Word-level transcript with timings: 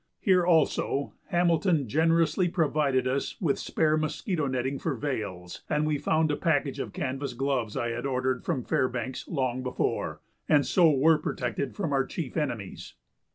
Here 0.19 0.43
also 0.43 1.13
Hamilton 1.27 1.87
generously 1.87 2.49
provided 2.49 3.07
us 3.07 3.39
with 3.39 3.59
spare 3.59 3.97
mosquito 3.97 4.47
netting 4.47 4.79
for 4.79 4.95
veils, 4.95 5.61
and 5.69 5.85
we 5.85 5.99
found 5.99 6.31
a 6.31 6.35
package 6.35 6.79
of 6.79 6.91
canvas 6.91 7.33
gloves 7.33 7.77
I 7.77 7.89
had 7.89 8.07
ordered 8.07 8.43
from 8.43 8.63
Fairbanks 8.63 9.27
long 9.27 9.61
before, 9.61 10.19
and 10.49 10.65
so 10.65 10.89
were 10.91 11.19
protected 11.19 11.75
from 11.75 11.93
our 11.93 12.03
chief 12.03 12.35
enemies. 12.35 12.95